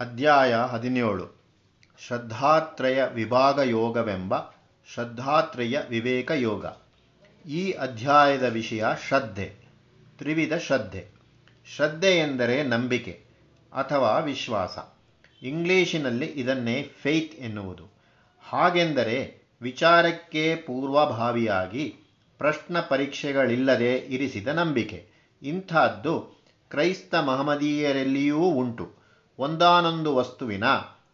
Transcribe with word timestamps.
ಅಧ್ಯಾಯ 0.00 0.54
ಹದಿನೇಳು. 0.54 1.44
ಶ್ರದ್ಧಾತ್ರಯ 2.06 3.04
ವಿಭಾಗ 3.04 3.58
ಯೋಗವೆಂಬ 3.58 4.34
ಶ್ರದ್ಧಾತ್ರಯ 4.94 5.78
ವಿವೇಕ 5.88 6.30
ಯೋಗ 6.30 6.66
ಈ 7.48 7.70
ಅಧ್ಯಾಯದ 7.70 8.42
ವಿಷಯ 8.42 8.84
ಶ್ರದ್ಧೆ, 9.08 9.54
ತ್ರಿವಿಧ 10.18 10.54
ಶ್ರದ್ಧೆ. 10.54 11.08
ಶ್ರದ್ಧೆ 11.76 12.18
ಎಂದರೆ 12.18 12.62
ನಂಬಿಕೆ 12.62 13.24
ಅಥವಾ 13.72 14.18
ವಿಶ್ವಾಸ. 14.18 14.78
ಇಂಗ್ಲಿಶಿನಲ್ಲಿ 15.42 16.26
ಇದನ್ನೇ 16.26 16.82
ಫೇತ್ 16.82 17.34
ಎನ್ನುವುದು. 17.34 17.88
ಹಾಗೆಂದರೆ 18.40 19.42
ವಿಚಾರಕ್ಕೆ 19.62 20.56
ಪೂರ್ವಭಾವಿಯಾಗಿ 20.56 21.96
ಪ್ರಶ್ನ 22.38 22.80
ಪರೀಕ್ಷೆಗಳಿಲ್ಲದೆ 22.80 23.96
ಇರಿಸಿದ 23.96 24.48
ನಂಬಿಕೆ. 24.48 25.08
ಇಂಥದ್ದು 25.42 26.20
ಕ್ರೈಸ್ತ 26.70 27.14
ಮಹಮದೀಯರಲ್ಲಿಯೂ 27.14 28.38
ಉಂಟು. 28.38 29.03
ಒಂದಾನೊಂದು 29.38 30.16
ವಸ್ತುವಿನ 30.16 30.64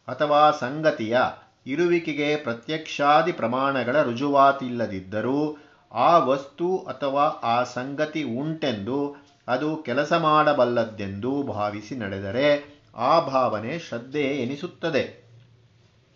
ಅಥವಾ 0.08 0.50
ಸಂಗತಿಯ 0.50 1.18
ಇರುವಿಕೆಗೆ 1.66 2.36
ಪ್ರತ್ಯಕ್ಷಾದಿ 2.36 3.32
ಪ್ರಮಾಣಗಳ 3.32 4.02
ರುಜುವಾತಿಲ್ಲದಿದ್ದರೂ 4.02 5.56
ಆ 5.92 6.18
ವಸ್ತು 6.18 6.78
ಅಥವಾ 6.78 7.22
ಆ 7.24 7.64
ಸಂಗತಿ 7.64 8.22
ಉಂಟೆಂದು 8.22 9.16
ಅದು 9.48 9.76
ಕೆಲಸ 9.76 10.12
ಮಾಡಬಲ್ಲದ್ದೆಂದು 10.12 11.42
ಭಾವಿಸಿ 11.42 11.96
ನಡೆದರೆ 11.96 12.80
ಆ 12.96 13.20
ಭಾವನೆ 13.20 13.78
ಶ್ರದ್ಧೆ 13.78 14.22
ಎನಿಸುತ್ತದೆ. 14.22 15.30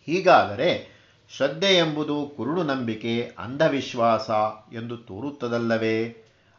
ಹೀಗಾದರೆ 0.06 0.88
ಶ್ರದ್ಧೆ 1.36 1.76
ಎಂಬುದು 1.76 2.34
ಕುರುಡು 2.36 2.62
ನಂಬಿಕೆ, 2.62 3.32
ಅಂಧವಿಶ್ವಾಸ 3.38 4.30
ಎಂದು 4.74 4.96
ತೋರುತ್ತದಲ್ಲವೇ? 4.96 6.16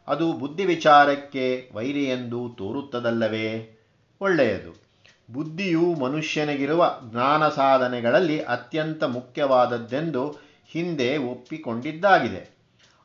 ಅದು 0.08 0.32
ಬುದ್ಧಿ 0.32 0.64
ವಿಚಾರಕ್ಕೆ 0.64 1.70
ವೈರಿ 1.74 2.04
ಎಂದು 2.04 2.48
ತೋರುತ್ತದಲ್ಲವೇ? 2.48 3.80
ಒಳ್ಳೆಯದು. 4.20 4.85
ಬುದ್ಧಿಯು 5.32 5.94
ಮನುಷ್ಯನಿಗಿರುವ 5.94 7.00
ಜ್ಞಾನ 7.10 7.48
ಸಾಧನೆಗಳಲ್ಲಿ 7.48 8.40
ಅತ್ಯಂತ 8.42 9.04
ಮುಖ್ಯವಾದದ್ದೆಂದು 9.04 10.36
ಹಿಂದೆ 10.66 11.16
ಒಪ್ಪಿಕೊಂಡಿದ್ದಾಗಿದೆ. 11.16 12.56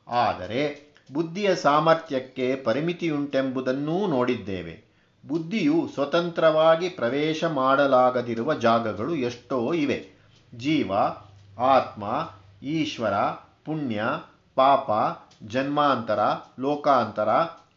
ಆದರೆ, 0.08 0.94
ಬುದ್ಧಿಯ 1.14 1.56
ಸಾಮರ್ಥ್ಯಕ್ಕೆ 1.56 2.56
ಪರಿಮಿತಿಯುಂಟೆಂಬುದನ್ನೂ 2.56 4.08
ನೋಡಿದ್ದೇವೆ. 4.08 4.92
ಬುದ್ಧಿಯು 5.28 5.90
ಸ್ವತಂತ್ರವಾಗಿ 5.94 6.90
ಪ್ರವೇಶ 6.90 7.44
ಮಾಡಲಾಗದಿರುವ 7.44 8.54
ಜಾಗಗಳು 8.54 9.16
ಎಷ್ಟೋ 9.16 9.74
ಇವೆ. 9.74 10.10
ಜೀವ, 10.58 10.92
ಆತ್ಮ, 11.60 12.30
ಈಶ್ವರ, 12.64 13.14
ಪುಣ್ಯ, 13.66 14.04
ಪಾಪ, 14.56 14.90
ಜನ್ಮಾಂತರ, 15.48 16.20
ಲೋಕಾಂತರ 16.60 17.30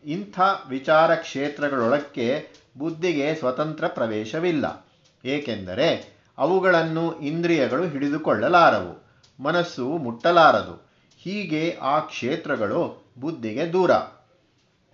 ಇಂಥ 0.04 0.40
ವಿಚಾರ 0.68 1.14
ಕ್ಷೇತ್ರಗಳೊಳಕ್ಕೆ 1.14 2.48
ಬುದ್ಧಿಗೆ 2.78 3.34
ಸ್ವತಂತ್ರ 3.34 3.88
ಪ್ರವೇಶವಿಲ್ಲ. 3.88 4.86
ಏಕೆಂದರೆ 5.24 6.18
ಅವುಗಳನ್ನು 6.38 7.20
ಇಂದ್ರಿಯಗಳು 7.20 7.86
ಹಿಡಿದುಕೊಳ್ಳಲಾರವು, 7.86 9.04
ಮನಸ್ಸು 9.42 9.88
ಮುಟ್ಟಲಾರದು. 9.88 10.88
ಹೀಗೆ 11.18 11.78
ಆ 11.82 11.98
ಕ್ಷೇತ್ರಗಳು 11.98 13.12
ಬುದ್ಧಿಗೆ 13.20 13.72
ದೂರ. 13.72 13.92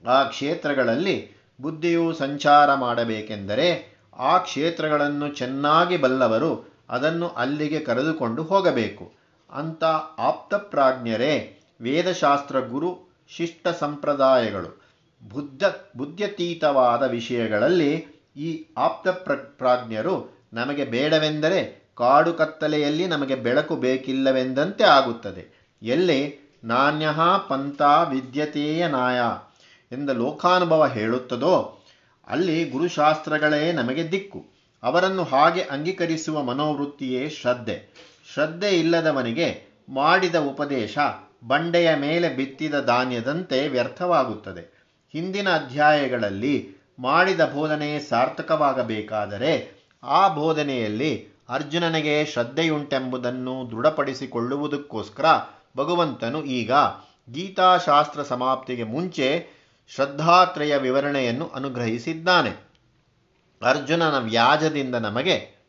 ಆ 0.09 0.25
ಕ್ಷೇತ್ರಗಳಲ್ಲಿ 0.25 1.31
ಬುದ್ಧಿಯು 1.61 2.15
ಸಂಚಾರ 2.15 2.75
ಮಾಡಬೇಕೆಂದರೆ 2.75 3.99
ಆ 4.19 4.39
ಕ್ಷೇತ್ರಗಳನ್ನು 4.39 5.29
ಚೆನ್ನಾಗಿ 5.29 5.97
ಬಲ್ಲವರು 5.97 6.75
ಅದನ್ನು 6.91 7.29
ಅಲ್ಲಿಗೆ 7.29 7.81
ಕರೆದುಕೊಂಡು 7.81 8.43
ಹೋಗಬೇಕು. 8.43 9.13
ಅಂಥ 9.53 9.85
ಆಪ್ತಪ್ರಾಜ್ಞರೇ 10.19 11.61
ವೇದಶಾಸ್ತ್ರ 11.81 12.61
ಗುರು 12.61 13.17
ಶಿಷ್ಟ 13.29 13.69
ಸಂಪ್ರದಾಯಗಳು. 13.69 14.80
ಬುದ್ಧ 15.29 15.63
ಬುದ್ಧ್ಯತೀತವಾದ 15.97 17.03
ವಿಷಯಗಳಲ್ಲಿ 17.03 18.07
ಈ 18.37 18.65
ಆಪ್ತ 18.77 19.09
ಪ್ರಾಜ್ಞರು 19.35 20.47
ನಮಗೆ 20.53 20.85
ಬೇಡವೆಂದರೆ 20.85 21.91
ಕಾಡು 21.95 22.33
ಕತ್ತಲೆಯಲ್ಲಿ 22.33 23.07
ನಮಗೆ 23.07 23.35
ಬೆಳಕು 23.35 23.77
ಬೇಕಿಲ್ಲವೆಂದಂತೆ 23.77 24.85
ಆಗುತ್ತದೆ. 24.85 25.73
ಎಲ್ಲಿ? 25.83 26.51
ನಾಣ್ಯ 26.65 27.09
ಪಂಥ 27.49 27.83
ವಿದ್ಯತೆಯ 27.83 28.89
ನಾಯ 28.89 29.21
ಎಂದ 29.95 30.11
ಲೋಕಾನುಭವ 30.11 30.87
ಹೇಳುತ್ತದೋ, 30.87 31.85
ಅಲ್ಲಿ 32.27 32.65
ಗುರುಶಾಸ್ತ್ರಗಳೇ 32.65 33.73
ನಮಗೆ 33.73 34.13
ದಿಕ್ಕು. 34.13 34.45
ಅವರನ್ನು 34.83 35.25
ಹಾಗೆ 35.25 35.63
ಅಂಗೀಕರಿಸುವ 35.63 36.43
ಮನೋವೃತ್ತಿಯೇ 36.43 37.31
ಶ್ರದ್ಧೆ. 37.31 37.89
ಶ್ರದ್ಧೆ 38.35 38.69
ಇಲ್ಲದವನಿಗೆ 38.69 39.63
ಮಾಡಿದ 39.89 40.35
ಉಪದೇಶ 40.35 40.99
ಬಂಡೆಯ 41.49 41.95
ಮೇಲೆ 41.95 42.29
ಬಿತ್ತಿದ 42.29 42.81
ಧಾನ್ಯದಂತೆ 42.81 43.69
ವ್ಯರ್ಥವಾಗುತ್ತದೆ. 43.69 44.80
ಹಿಂದಿನ 45.13 45.55
ಅಧ್ಯಾಯಗಳಲ್ಲಿ 45.55 46.69
ಮಾಡಿದ 46.99 47.41
ಬೋಧನೆ 47.41 48.01
ಸಾರ್ಥಕವಾಗಬೇಕಾದರೆ 48.01 49.53
ಆ 50.03 50.29
ಬೋಧನೆಯಲ್ಲಿ 50.29 51.29
ಅರ್ಜುನನಿಗೆ 51.49 52.27
ಶ್ರದ್ಧೆಯುಂಟೆಂಬುದನ್ನು 52.27 53.71
ದೃಢಪಡಿಸಿಕೊಳ್ಳುವುದಕ್ಕೋಸ್ಕರ 53.71 55.25
ಭಗವಂತನು 55.77 56.43
ಈಗ 56.43 56.73
ಗೀತಾಶಾಸ್ತ್ರ 57.33 58.23
ಸಮಾಪ್ತಿಗೆ 58.23 58.83
ಮುಂಚೆ 58.83 59.47
ಶ್ರದ್ಧಾತ್ರಯ 59.89 60.77
ವಿವರಣೆಯನ್ನು 60.77 61.49
ಅನುಗ್ರಹಿಸಿದ್ದಾನೆ. 61.49 62.53
ಅರ್ಜುನನ 63.63 64.19
ವ್ಯಾಜದಿಂದ 64.19 64.95
ನಮಗೆ 64.95 65.61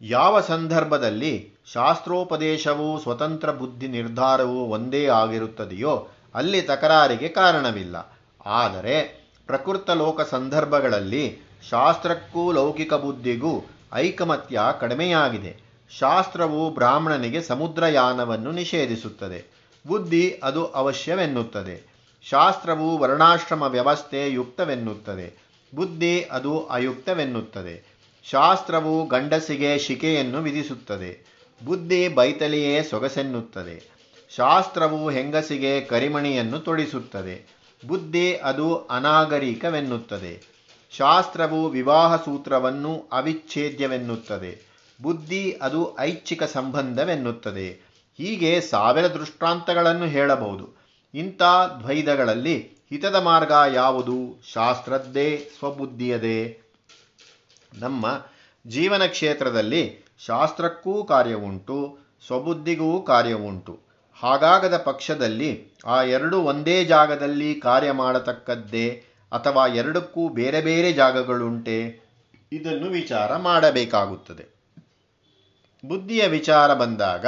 ಯಾವ 0.00 0.40
ಸಂದರ್ಭದಲ್ಲಿ 0.40 1.50
ಶಾಸ್ತ್ರೋಪದೇಶವೂ 1.72 2.98
ಸ್ವತಂತ್ರ 2.98 3.50
ಬುದ್ಧಿ 3.52 3.88
ನಿರ್ಧಾರವೂ 3.88 4.60
ಒಂದೇ 4.66 5.06
ಆಗಿರುತ್ತದೆಯೋ 5.06 6.08
ಅಲ್ಲಿ 6.34 6.62
ತಕರಾರಿಗೆ 6.62 7.28
ಕಾರಣವಿಲ್ಲ. 7.28 8.20
ಆದರೆ 8.46 9.26
ಪ್ರಕೃತ 9.46 9.90
ಲೋಕ 9.90 10.20
ಸಂದರ್ಭಗಳಲ್ಲಿ 10.20 11.38
ಶಾಸ್ತ್ರಕ್ಕೂ 11.70 12.52
ಲೌಕಿಕ 12.52 12.94
ಬುದ್ಧಿಗೂ 12.94 13.66
ಐಕಮತ್ಯ 13.92 14.60
ಕಡಿಮೆಯಾಗಿದೆ. 14.80 15.66
ಶಾಸ್ತ್ರವು 15.98 16.70
ಬ್ರಾಹ್ಮಣನಿಗೆ 16.70 17.42
ಸಮುದ್ರಯಾನವನ್ನು 17.42 18.52
ನಿಷೇಧಿಸುತ್ತದೆ. 18.52 19.44
ಬುದ್ಧಿ 19.86 20.40
ಅದು 20.42 20.66
ಅವಶ್ಯವೆನ್ನುತ್ತದೆ. 20.66 21.96
ಶಾಸ್ತ್ರವು 22.22 22.98
ವರ್ಣಾಶ್ರಮ 22.98 23.62
ವ್ಯವಸ್ಥೆ 23.62 24.30
ಯುಕ್ತವೆನ್ನುತ್ತದೆ. 24.30 25.46
ಬುದ್ಧಿ 25.74 26.22
ಅದು 26.22 26.66
ಅಯುಕ್ತವೆನ್ನುತ್ತದೆ. 26.66 27.96
ಶಾಸ್ತ್ರವು 28.30 29.06
ಗಂಡಸಿಗೆ 29.06 29.78
ಶಿಕೆಯನ್ನು 29.78 30.38
ವಿಧಿಸುತ್ತದೆ. 30.38 31.36
ಬುದ್ಧಿ 31.64 32.08
ಬೈತಲಿಯೇ 32.08 32.82
ಸೊಗಸೆನ್ನುತ್ತದೆ. 32.82 33.95
ಶಾಸ್ತ್ರವು 34.30 35.10
ಹೆಂಗಸಿಗೆ 35.10 35.80
ಕರಿಮಣಿಯನ್ನು 35.80 36.58
ತೊಡಿಸುತ್ತದೆ. 36.58 37.56
ಬುದ್ಧಿ 37.86 38.36
ಅದು 38.36 38.76
ಅನಾಗರಿಕವೆನ್ನುತ್ತದೆ. 38.76 40.56
ಶಾಸ್ತ್ರವು 40.90 41.68
ವಿವಾಹ 41.68 42.16
ಸೂತ್ರವನ್ನು 42.16 43.08
ಅವಿಚ್ಛೇದ್ಯವೆನ್ನುತ್ತದೆ. 43.12 44.62
ಬುದ್ಧಿ 45.02 45.52
ಅದು 45.62 45.98
ಐಚ್ಛಿಕ 45.98 46.42
ಸಂಬಂಧವೆನ್ನುತ್ತದೆ. 46.42 47.70
ಹೀಗೆ 48.18 48.60
ಸಾವಿರ 48.60 49.06
ದೃಷ್ಟಾಂತಗಳನ್ನು 49.06 50.06
ಹೇಳಬಹುದು. 50.06 50.68
ಇಂಥ 51.14 51.42
ದ್ವೈದಗಳಲ್ಲಿ 51.80 52.76
ಹಿತದ 52.90 53.14
ಮಾರ್ಗ 53.14 53.52
ಯಾವುದು? 53.74 54.42
ಶಾಸ್ತ್ರದ್ದೇ, 54.52 55.50
ಸ್ವಬುದ್ಧಿಯದೇ. 55.58 56.60
ನಮ್ಮ 57.74 58.24
ಜೀವನ 58.66 59.06
ಕ್ಷೇತ್ರದಲ್ಲಿ 59.06 60.04
ಶಾಸ್ತ್ರಕ್ಕೂ 60.26 61.04
ಕಾರ್ಯವುಂಟು, 61.04 61.98
ಸ್ವಬುದ್ಧಿಗೂ 62.26 63.02
ಕಾರ್ಯವುಂಟು. 63.02 63.85
ಹಾಗಾಗದ 64.16 64.76
ಪಕ್ಷದಲ್ಲಿ 64.76 65.68
ಆ 65.86 66.02
ಎರಡು 66.02 66.40
ಒಂದೇ 66.40 66.84
ಜಾಗದಲ್ಲಿ 66.84 67.54
ಕಾರ್ಯ 67.54 67.92
ಮಾಡತಕ್ಕದ್ದೇ 67.92 69.02
ಅಥವಾ 69.32 69.66
ಎರಡಕ್ಕೂ 69.66 70.28
ಬೇರೆ 70.28 70.60
ಬೇರೆ 70.60 70.92
ಜಾಗಗಳುಂಟೆ, 70.92 72.06
ಇದನ್ನು 72.52 72.86
ವಿಚಾರ 72.86 73.36
ಮಾಡಬೇಕಾಗುತ್ತದೆ. 73.36 74.56
ಬುದ್ಧಿಯ 75.88 76.26
ವಿಚಾರ 76.26 76.74
ಬಂದಾಗ 76.74 77.26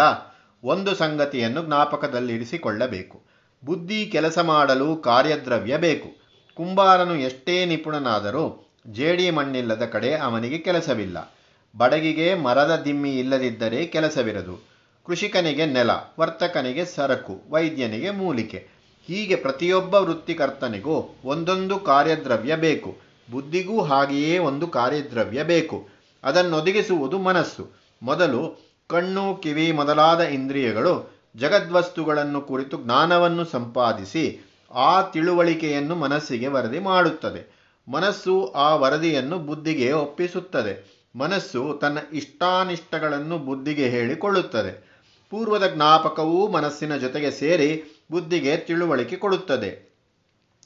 ಒಂದು 0.64 0.94
ಸಂಗತಿಯನ್ನು 0.94 1.66
ಜ್ಞಾಪಕದಲ್ಲಿರಿಸಿಕೊಳ್ಳಬೇಕು. 1.66 3.22
ಬುದ್ಧಿ 3.64 4.06
ಕೆಲಸ 4.06 4.38
ಮಾಡಲು 4.38 4.96
ಕಾರ್ಯದ್ರವ್ಯ 4.96 5.76
ಬೇಕು. 5.76 6.08
ಕುಂಬಾರನು 6.54 7.16
ಎಷ್ಟೇ 7.16 7.64
ನಿಪುಣನಾದರೂ 7.64 8.74
ಜೇಡಿ 8.86 9.30
ಮಣ್ಣಿಲ್ಲದ 9.30 9.84
ಕಡೆ 9.84 10.14
ಅವನಿಗೆ 10.14 10.58
ಕೆಲಸವಿಲ್ಲ. 10.58 11.34
ಬಡಗಿಗೆ 11.76 12.34
ಮರದ 12.34 12.82
ದಿಮ್ಮಿ 12.84 13.18
ಇಲ್ಲದಿದ್ದರೆ 13.18 13.86
ಕೆಲಸವಿರದು. 13.86 14.67
ಕೃಷಿಕನಿಗೆ 15.08 15.66
ನೆಲ, 15.66 15.90
ವರ್ತಕನಿಗೆ 16.20 16.84
ಸರಕು, 16.84 17.42
ವೈದ್ಯನಿಗೆ 17.50 18.10
ಮೂಲಿಕೆ. 18.10 18.68
ಹೀಗೆ 19.06 19.36
ಪ್ರತಿಯೊಬ್ಬ 19.36 19.94
ವೃತ್ತಿಕರ್ತನಿಗೂ 19.94 21.20
ಒಂದೊಂದು 21.24 21.78
ಕಾರ್ಯದ್ರವ್ಯ 21.78 22.56
ಬೇಕು. 22.56 22.96
ಬುದ್ಧಿಗೂ 23.30 23.82
ಹಾಗೆಯೇ 23.82 24.38
ಒಂದು 24.38 24.68
ಕಾರ್ಯದ್ರವ್ಯ 24.68 25.44
ಬೇಕು. 25.44 25.88
ಅದನ್ನೊದಗಿಸುವುದು 26.24 27.18
ಮನಸ್ಸು. 27.18 27.70
ಮೊದಲು 28.02 28.68
ಕಣ್ಣು, 28.86 29.36
ಕಿವಿ 29.36 29.72
ಮೊದಲಾದ 29.72 30.20
ಇಂದ್ರಿಯಗಳು 30.20 31.10
ಜಗದ್ವಸ್ತುಗಳನ್ನು 31.36 32.40
ಕುರಿತು 32.40 32.76
ಜ್ಞಾನವನ್ನು 32.76 33.44
ಸಂಪಾದಿಸಿ 33.44 34.50
ಆ 34.74 35.02
ತಿಳುವಳಿಕೆಯನ್ನು 35.02 35.94
ಮನಸ್ಸಿಗೆ 35.94 36.46
ವರದಿ 36.46 36.78
ಮಾಡುತ್ತದೆ. 36.78 37.58
ಮನಸ್ಸು 37.88 38.46
ಆ 38.46 38.74
ವರದಿಯನ್ನು 38.74 39.38
ಬುದ್ಧಿಗೆ 39.38 39.92
ಒಪ್ಪಿಸುತ್ತದೆ. 39.92 41.02
ಮನಸ್ಸು 41.16 41.78
ತನ್ನ 41.80 41.98
ಇಷ್ಟಾನಿಷ್ಟಗಳನ್ನು 42.12 43.38
ಬುದ್ಧಿಗೆ 43.38 43.88
ಹೇಳಿಕೊಳ್ಳುತ್ತದೆ. 43.88 44.87
ಪೂರ್ವದ 45.30 45.74
ಜ್ಞಾಪಕವೂ 45.74 46.48
ಮನಸ್ಸಿನ 46.48 46.96
ಜೊತೆಗೆ 46.96 47.30
ಸೇರಿ 47.30 47.84
ಬುದ್ಧಿಗೆ 48.10 48.56
ತಿಳುವಳಿಕೆ 48.56 49.16
ಕೊಡುತ್ತದೆ. 49.16 49.96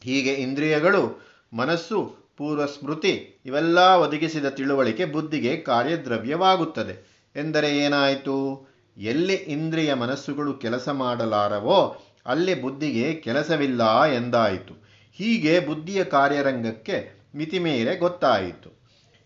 ಹೀಗೆ 0.03 0.33
ಇಂದ್ರಿಯಗಳು, 0.33 1.33
ಮನಸ್ಸು 1.53 2.17
ಪೂರ್ವ 2.37 2.67
ಸ್ಮೃತಿ 2.67 3.41
ಇವೆಲ್ಲ 3.47 3.79
ಒದಗಿಸಿದ 3.79 4.47
ತಿಳುವಳಿಕೆ 4.47 5.05
ಬುದ್ಧಿಗೆ 5.05 5.57
ಕಾರ್ಯದ್ರವ್ಯವಾಗುತ್ತದೆ. 5.57 7.13
ಎಂದರೆ 7.37 7.79
ಏನಾಯಿತು? 7.79 8.69
ಎಲ್ಲಿ 8.97 9.35
ಇಂದ್ರಿಯ 9.35 9.95
ಮನಸ್ಸುಗಳು 9.95 10.55
ಕೆಲಸ 10.55 10.89
ಮಾಡಲಾರವೋ 10.89 12.03
ಅಲ್ಲಿ 12.27 12.63
ಬುದ್ಧಿಗೆ 12.63 13.15
ಕೆಲಸವಿಲ್ಲ 13.15 14.05
ಎಂದಾಯಿತು. 14.05 14.75
ಹೀಗೆ 15.13 15.61
ಬುದ್ಧಿಯ 15.61 16.05
ಕಾರ್ಯರಂಗಕ್ಕೆ 16.05 17.23
ಮಿತಿಮೇರೆ 17.35 17.97
ಗೊತ್ತಾಯಿತು. 17.97 18.83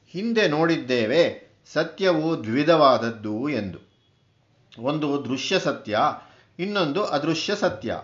ಹಿಂದೆ 0.09 0.49
ನೋಡಿದ್ದೇವೆ, 0.49 1.50
ಸತ್ಯವು 1.73 2.44
ದ್ವಿಧವಾದದ್ದು 2.44 3.49
ಎಂದು. 3.49 3.86
ಒಂದು 4.78 5.25
ದೃಶ್ಯ 5.25 5.58
ಸತ್ಯ, 5.58 5.99
ಇನ್ನೊಂದು 6.58 7.05
ಅದೃಶ್ಯ 7.05 7.55
ಸತ್ಯ. 7.55 7.96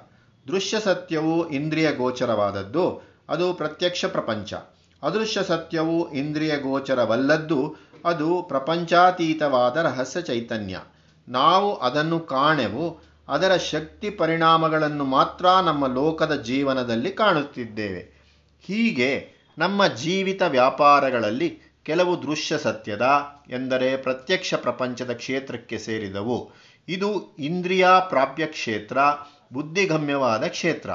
ದೃಶ್ಯ 0.46 0.80
ಸತ್ಯವು 0.80 1.50
ಇಂದ್ರಿಯ 1.50 1.92
ಗೋಚರವಾದದ್ದು, 1.92 3.02
ಅದು 3.28 3.54
ಪ್ರತ್ಯಕ್ಷ 3.54 4.04
ಪ್ರಪಂಚ. 4.04 4.54
ಅದೃಶ್ಯ 5.02 5.42
ಸತ್ಯವು 5.42 6.12
ಇಂದ್ರಿಯ 6.12 6.56
ಗೋಚರವಲ್ಲದ್ದು, 6.56 7.76
ಅದು 8.04 8.42
ಪ್ರಪಂಚಾತೀತವಾದ 8.42 9.76
ರಹಸ್ಯ 9.76 10.22
ಚೈತನ್ಯ. 10.22 10.80
ನಾವು 11.28 11.74
ಅದನ್ನು 11.76 12.20
ಕಾಣೆವು, 12.20 13.12
ಅದರ 13.28 13.56
ಶಕ್ತಿ 13.56 14.10
ಪರಿಣಾಮಗಳನ್ನು 14.10 15.04
ಮಾತ್ರ 15.04 15.46
ನಮ್ಮ 15.64 15.86
ಲೋಕದ 15.86 16.34
ಜೀವನದಲ್ಲಿ 16.34 17.12
ಕಾಣುತ್ತಿದ್ದೇವೆ. 17.12 18.22
ಹೀಗೆ 18.60 19.28
ನಮ್ಮ 19.58 19.86
ಜೀವಿತ 19.86 20.42
ವ್ಯಾಪಾರಗಳಲ್ಲಿ 20.42 21.71
ಕೆಲವು 21.82 22.22
ದೃಶ್ಯ 22.22 22.58
ಸತ್ಯದ 22.58 23.08
ಎಂದರೆ 23.50 23.96
ಪ್ರತ್ಯಕ್ಷ 23.96 24.54
ಪ್ರಪಂಚದ 24.54 25.12
ಕ್ಷೇತ್ರಕ್ಕೆ 25.12 25.78
ಸೇರಿದವು. 25.78 26.50
ಇದು 26.88 27.36
ಇಂದ್ರಿಯ 27.38 27.88
ಪ್ರಾಪ್ಯ 28.08 28.46
ಕ್ಷೇತ್ರ, 28.46 28.98
ಬುದ್ಧಿಗಮ್ಯವಾದ 29.52 30.46
ಕ್ಷೇತ್ರ. 30.46 30.90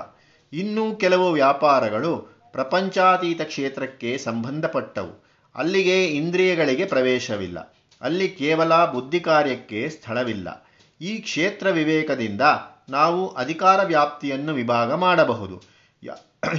ಇನ್ನೂ 0.54 0.96
ಕೆಲವು 0.96 1.32
ವ್ಯಾಪಾರಗಳು 1.32 2.42
ಪ್ರಪಂಚಾತೀತ 2.52 3.42
ಕ್ಷೇತ್ರಕ್ಕೆ 3.42 4.18
ಸಂಬಂಧಪಟ್ಟವು. 4.18 5.28
ಅಲ್ಲಿಗೆ 5.56 6.06
ಇಂದ್ರಿಯಗಳಿಗೆ 6.06 6.86
ಪ್ರವೇಶವಿಲ್ಲ. 6.86 7.76
ಅಲ್ಲಿ 8.02 8.30
ಕೇವಲ 8.30 8.86
ಬುದ್ಧಿ 8.86 9.20
ಕಾರ್ಯಕ್ಕೆ 9.20 9.90
ಸ್ಥಳವಿಲ್ಲ. 9.90 10.68
ಈ 11.02 11.18
ಕ್ಷೇತ್ರ 11.18 11.70
ವಿವೇಕದಿಂದ 11.70 12.42
ನಾವು 12.90 13.28
ಅಧಿಕಾರ 13.30 13.84
ವ್ಯಾಪ್ತಿಯನ್ನು 13.84 14.54
ವಿಭಾಗ 14.54 14.94
ಮಾಡಬಹುದು. 14.94 15.62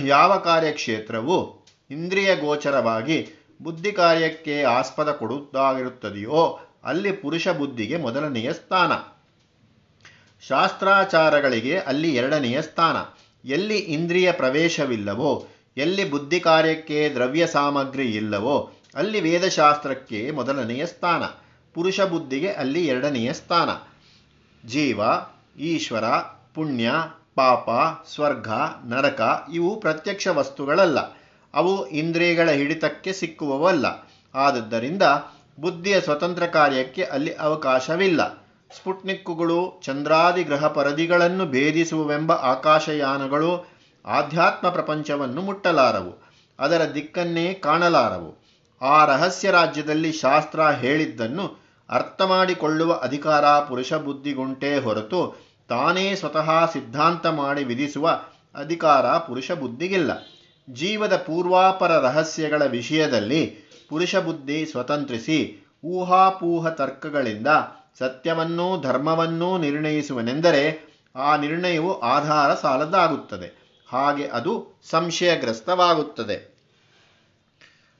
ಯಾವ 0.04 0.38
ಕಾರ್ಯಕ್ಷೇತ್ರವು 0.38 1.66
ಇಂದ್ರಿಯ 1.90 2.36
ಗೋಚರವಾಗಿ 2.36 3.37
ಬುದ್ಧಿ 3.62 3.92
ಕಾರ್ಯಕ್ಕೆ 3.92 4.62
ಆಸ್ಪದ 4.62 5.12
ಕೊಡುತ್ತಾಗಿರುತ್ತದೆಯೋ 5.12 6.58
ಅಲ್ಲಿ 6.84 7.12
ಪುರುಷ 7.12 7.48
ಬುದ್ಧಿಗೆ 7.48 7.96
ಮೊದಲನೆಯ 7.96 8.52
ಸ್ಥಾನ. 8.52 8.92
ಶಾಸ್ತ್ರಾಚಾರಗಳಿಗೆ 10.46 11.78
ಅಲ್ಲಿ 11.78 12.16
ಎರಡನೆಯ 12.16 12.62
ಸ್ಥಾನ. 12.62 12.96
ಎಲ್ಲಿ 13.48 13.78
ಇಂದ್ರಿಯ 13.78 14.32
ಪ್ರವೇಶವಿಲ್ಲವೋ, 14.32 15.46
ಎಲ್ಲಿ 15.76 16.10
ಬುದ್ಧಿ 16.10 16.40
ಕಾರ್ಯಕ್ಕೆ 16.40 17.10
ದ್ರವ್ಯ 17.14 17.46
ಸಾಮಗ್ರಿ 17.46 18.16
ಇಲ್ಲವೋ, 18.16 18.72
ಅಲ್ಲಿ 18.94 19.20
ವೇದಶಾಸ್ತ್ರಕ್ಕೆ 19.20 20.30
ಮೊದಲನೆಯ 20.30 20.86
ಸ್ಥಾನ. 20.86 21.22
ಪುರುಷ 21.74 22.00
ಬುದ್ಧಿಗೆ 22.00 22.52
ಅಲ್ಲಿ 22.52 22.86
ಎರಡನೆಯ 22.86 23.32
ಸ್ಥಾನ. 23.32 23.68
ಜೀವ, 24.68 25.00
ಈಶ್ವರ, 25.58 26.04
ಪುಣ್ಯ, 26.54 26.92
ಪಾಪ, 27.34 27.68
ಸ್ವರ್ಗ, 28.14 28.48
ನರಕ 28.86 29.46
ಇವು 29.52 29.80
ಪ್ರತ್ಯಕ್ಷ 29.80 30.28
ವಸ್ತುಗಳಲ್ಲ. 30.28 31.17
ಅವು 31.58 31.74
ಇಂದ್ರಿಯಗಳ 31.92 32.48
ಹಿಡಿತಕ್ಕೆ 32.50 33.12
ಸಿಕ್ಕುವವಲ್ಲ. 33.12 33.86
ಆದದ್ದರಿಂದ 34.34 35.04
ಬುದ್ಧಿಯ 35.58 35.96
ಸ್ವತಂತ್ರ 36.00 36.46
ಕಾರ್ಯಕ್ಕೆ 36.46 37.02
ಅಲ್ಲಿ 37.04 37.32
ಅವಕಾಶವಿಲ್ಲ. 37.36 38.20
ಸ್ಪುಟ್ನಿಕ್ಕುಗಳು 38.76 39.58
ಚಂದ್ರಾದಿ 39.84 40.42
ಗ್ರಹ 40.42 40.66
ಪರದಿಗಳನ್ನು 40.68 41.44
ಭೇದಿಸುವವೆಂಬ 41.46 42.32
ಆಕಾಶಯಾನಗಳು 42.32 43.50
ಆಧ್ಯಾತ್ಮ 44.04 44.66
ಪ್ರಪಂಚವನ್ನು 44.68 45.40
ಮುಟ್ಟಲಾರವು, 45.40 46.12
ಅದರ 46.58 46.82
ದಿಕ್ಕನ್ನೇ 46.94 47.46
ಕಾಣಲಾರವು. 47.66 48.30
ಆ 48.80 48.98
ರಹಸ್ಯ 49.04 49.50
ರಾಜ್ಯದಲ್ಲಿ 49.50 50.12
ಶಾಸ್ತ್ರ 50.12 50.60
ಹೇಳಿದ್ದನ್ನು 50.82 51.46
ಅರ್ಥ 51.88 52.22
ಮಾಡಿಕೊಳ್ಳುವ 52.22 52.92
ಅಧಿಕಾರ 53.02 53.44
ಪುರುಷ 53.60 53.92
ಬುದ್ಧಿಗುಂಟೇ 54.06 54.72
ಹೊರತು 54.78 55.20
ತಾನೇ 55.68 56.04
ಸ್ವತಃ 56.14 56.48
ಸಿದ್ಧಾಂತ 56.72 57.26
ಮಾಡಿ 57.40 57.62
ವಿಧಿಸುವ 57.64 58.06
ಅಧಿಕಾರ 58.54 59.06
ಪುರುಷ 59.18 59.48
ಬುದ್ಧಿಗಿಲ್ಲ. 59.52 60.10
ಜೀವದ 60.72 61.16
ಪೂರ್ವಾಪರ 61.16 61.92
ರಹಸ್ಯಗಳ 61.98 62.64
ವಿಷಯದಲ್ಲಿ 62.64 63.46
ಪುರುಷ 63.88 64.16
ಬುದ್ಧಿ 64.16 64.66
ಸ್ವತಂತ್ರಿಸಿ 64.66 65.68
ಊಹಾಪೂಹ 65.84 66.68
ತರ್ಕಗಳಿಂದ 66.68 67.46
ಸತ್ಯವನ್ನೂ 67.98 68.80
ಧರ್ಮವನ್ನೂ 68.80 69.58
ನಿರ್ಣಯಿಸುವನೆಂದರೆ 69.58 70.88
ಆ 71.16 71.36
ನಿರ್ಣಯವು 71.36 72.00
ಆಧಾರ 72.00 72.54
ಸಾಲದಾಗುತ್ತದೆ 72.54 73.68
ಹಾಗೆ 73.88 74.26
ಅದು 74.26 74.80
ಸಂಶಯಗ್ರಸ್ತವಾಗುತ್ತದೆ. 74.90 76.58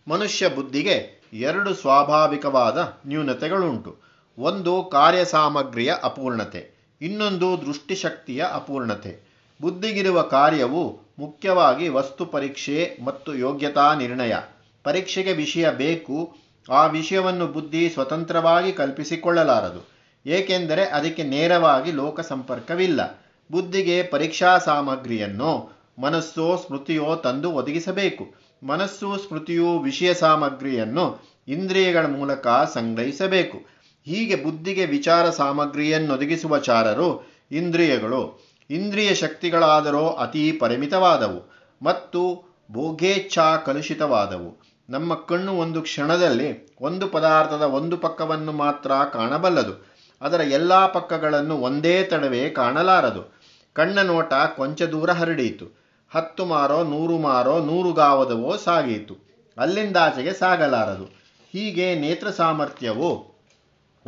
ಮನುಷ್ಯ 0.08 0.48
ಬುದ್ಧಿಗೆ 0.48 1.24
ಎರಡು 1.32 1.74
ಸ್ವಾಭಾವಿಕವಾದ 1.74 2.98
ನ್ಯೂನತೆಗಳುಂಟು. 3.06 3.96
ಒಂದು 4.38 4.84
ಕಾರ್ಯ 4.92 5.24
ಸಾಮಗ್ರಿಯ 5.24 5.94
ಅಪೂರ್ಣತೆ, 6.02 6.78
ಇನ್ನೊಂದು 7.02 7.66
ದೃಷ್ಟಿಶಕ್ತಿಯ 7.66 8.44
ಅಪೂರ್ಣತೆ. 8.52 9.28
ಬುದ್ಧಿಗಿರುವ 9.62 10.22
ಕಾರ್ಯವು 10.22 11.07
ಮುಖ್ಯವಾಗಿ 11.18 11.88
ವಸ್ತು 11.88 12.26
ಪರೀಕ್ಷೆ 12.26 12.96
ಮತ್ತು 13.04 13.34
ಯೋಗ್ಯತಾ 13.34 13.94
ನಿರ್ಣಯ. 13.94 14.36
ಪರೀಕ್ಷೆಗೆ 14.84 15.32
ವಿಷಯ 15.32 15.70
ಬೇಕು, 15.70 16.36
ಆ 16.70 16.86
ವಿಷಯವನ್ನು 16.86 17.46
ಬುದ್ಧಿ 17.46 17.90
ಸ್ವತಂತ್ರವಾಗಿ 17.90 18.72
ಕಲ್ಪಿಸಿಕೊಳ್ಳಲಾರದು. 18.72 19.88
ಏಕೆಂದರೆ 20.26 20.84
ಅದಕ್ಕೆ 20.84 21.22
ನೇರವಾಗಿ 21.22 21.92
ಲೋಕ 21.92 22.20
ಸಂಪರ್ಕವಿಲ್ಲ 22.20 23.24
ಬುದ್ಧಿಗೆ 23.52 24.02
ಪರೀಕ್ಷಾ 24.02 24.58
ಸಾಮಗ್ರಿಯನ್ನು, 24.58 25.78
ಮನಸ್ಸೋ 25.98 26.56
ಸ್ಮೃತಿಯೋ 26.66 27.16
ತಂದು 27.16 27.52
ಒದಗಿಸಬೇಕು. 27.52 28.34
ಮನಸ್ಸು 28.66 29.16
ಸ್ಮೃತಿಯು 29.16 29.78
ವಿಷಯ 29.78 30.14
ಸಾಮಗ್ರಿಯನ್ನು 30.14 31.22
ಇಂದ್ರಿಯಗಳ 31.48 32.06
ಮೂಲಕ 32.06 32.48
ಸಂಗ್ರಹಿಸಬೇಕು. 32.48 33.58
ಹೀಗೆ 34.06 34.36
ಬುದ್ಧಿಗೆ 34.36 34.86
ವಿಚಾರ 34.86 35.30
ಸಾಮಗ್ರಿಯನ್ನೊದಗಿಸುವ 35.30 36.58
ಚಾರರು 36.58 37.38
ಇಂದ್ರಿಯಗಳು. 37.52 38.47
ಇಂದ್ರಿಯ 38.70 39.14
ಶಕ್ತಿಗಳಾದರೋ 39.14 40.08
ಅತಿ 40.08 40.52
ಪರಿಮಿತವಾದವು 40.52 41.52
ಮತ್ತು 41.82 42.42
ಭೋಗೇಚ್ಛಾ 42.72 43.56
ಕಲುಷಿತವಾದವು. 43.56 44.60
ನಮ್ಮ 44.90 45.14
ಕಣ್ಣು 45.14 45.52
ಒಂದು 45.52 45.82
ಕ್ಷಣದಲ್ಲಿ 45.82 46.76
ಒಂದು 46.80 47.08
ಪದಾರ್ಥದ 47.08 47.62
ಒಂದು 47.62 47.96
ಪಕ್ಕವನ್ನು 47.96 48.52
ಮಾತ್ರ 48.52 48.92
ಕಾಣಬಲ್ಲದು. 49.12 49.88
ಅದರ 50.20 50.40
ಎಲ್ಲ 50.40 50.86
ಪಕ್ಕಗಳನ್ನು 50.86 51.56
ಒಂದೇ 51.56 52.04
ತಡವೇ 52.04 52.50
ಕಾಣಲಾರದು. 52.50 53.38
ಕಣ್ಣ 53.72 53.98
ನೋಟ 53.98 54.32
ಕೊಂಚ 54.56 54.82
ದೂರ 54.82 55.10
ಹರಡಿಯಿತು. 55.10 55.66
ಹತ್ತು 56.10 56.44
ಮಾರೋ, 56.44 56.82
ನೂರು 56.82 57.18
ಮಾರೋ, 57.18 57.58
ನೂರು 57.58 57.92
ಗಾವದವೋ 57.92 58.56
ಸಾಗೀತು 58.56 59.16
ಅಲ್ಲಿಂದಾಚೆಗೆ 59.58 60.32
ಸಾಗಲಾರದು. 60.32 61.04
ಹೀಗೆ 61.52 61.94
ನೇತ್ರ 61.94 62.30
ಸಾಮರ್ಥ್ಯವು 62.30 63.38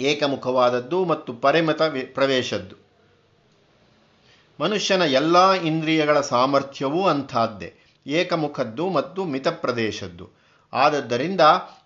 ಏಕಮುಖವಾದದ್ದು 0.01 1.05
ಮತ್ತು 1.05 1.33
ಪರಿಮಿತ 1.33 1.83
ಪ್ರವೇಶದ್ದು. 2.15 2.90
ಮನುಷ್ಯನ 4.61 5.03
ಎಲ್ಲ 5.03 5.53
ಇಂದ್ರಿಯಗಳ 5.53 6.21
ಸಾಮರ್ಥ್ಯವೂ 6.21 7.03
ಅಂಥದ್ದೇ. 7.09 7.75
ಏಕಮುಖದ್ದು 8.07 8.91
ಮತ್ತು 8.91 9.25
ಮಿತ 9.25 9.49
ಪ್ರದೇಶದ್ದು 9.49 10.31
ಆದದ್ದರಿಂದ 10.73 11.41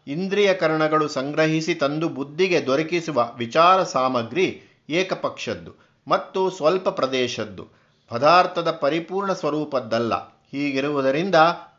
ಇಂದ್ರಿಯಕರಣಗಳು 0.07 1.09
ಸಂಗ್ರಹಿಸಿ 1.09 1.75
ತಂದು 1.75 2.09
ಬುದ್ಧಿಗೆ 2.09 2.67
ದೊರಕಿಸುವ 2.67 3.33
ವಿಚಾರ 3.37 3.83
ಸಾಮಗ್ರಿ 3.83 4.63
ಏಕಪಕ್ಷದ್ದು 4.91 5.73
ಮತ್ತು 6.09 6.51
ಸ್ವಲ್ಪ 6.51 6.89
ಪ್ರದೇಶದ್ದು. 6.89 7.69
ಪದಾರ್ಥದ 8.09 8.71
ಪರಿಪೂರ್ಣ 8.71 9.33
ಸ್ವರೂಪದ್ದಲ್ಲ. 9.33 10.15
ಹೀಗಿರುವುದರಿಂದ 10.53 11.35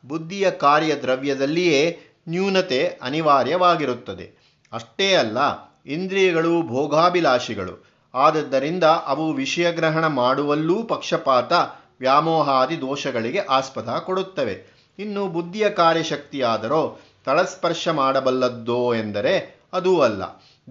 ಬುದ್ಧಿಯ 0.05 0.51
ಕಾರ್ಯ 0.51 0.95
ದ್ರವ್ಯದಲ್ಲಿಯೇ 0.95 1.99
ನ್ಯೂನತೆ 2.27 2.99
ಅನಿವಾರ್ಯವಾಗಿರುತ್ತದೆ. 3.01 4.25
ಅಷ್ಟೇ 4.73 5.15
ಅಲ್ಲ, 5.15 5.37
ಇಂದ್ರಿಯಗಳು 5.85 6.61
ಭೋಗಾಭಿಲಾಷಿಗಳು. 6.61 7.94
ಆದದ್ದರಿಂದ 8.15 8.83
ಅವು 8.83 9.33
ವಿಷಯಗ್ರಹಣ 9.33 10.07
ಮಾಡುವಲ್ಲೂ 10.07 10.83
ಪಕ್ಷಪಾತ, 10.83 11.53
ವ್ಯಾಮೋಹಾದಿ 11.99 12.81
ದೋಷಗಳಿಗೆ 12.81 13.39
ಆಸ್ಪದ 13.39 13.89
ಕೊಡುತ್ತವೆ. 14.05 14.75
ಇನ್ನು 14.99 15.27
ಬುದ್ಧಿಯ 15.27 15.69
ಕಾರ್ಯಶಕ್ತಿಯಾದರೋ 15.69 16.99
ತಳಸ್ಪರ್ಶ 17.25 17.87
ಮಾಡಬಲ್ಲದ್ದೋ 17.87 18.93
ಎಂದರೆ 18.93 19.59
ಅದೂ 19.73 19.99
ಅಲ್ಲ. 19.99 20.23